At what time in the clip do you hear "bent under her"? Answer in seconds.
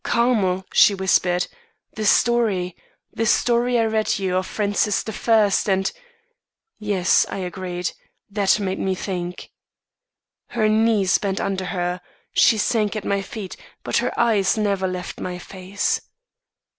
11.19-12.01